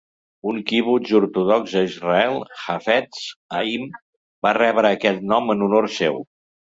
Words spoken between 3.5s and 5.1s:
Haim, va rebre